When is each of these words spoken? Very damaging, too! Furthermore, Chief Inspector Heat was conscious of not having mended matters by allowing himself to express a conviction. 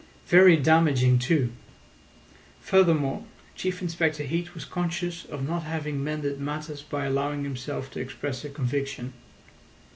Very 0.25 0.57
damaging, 0.57 1.19
too! 1.19 1.51
Furthermore, 2.59 3.23
Chief 3.53 3.83
Inspector 3.83 4.23
Heat 4.23 4.55
was 4.55 4.65
conscious 4.65 5.25
of 5.25 5.47
not 5.47 5.61
having 5.65 6.03
mended 6.03 6.39
matters 6.39 6.81
by 6.81 7.05
allowing 7.05 7.43
himself 7.43 7.91
to 7.91 7.99
express 7.99 8.43
a 8.43 8.49
conviction. 8.49 9.13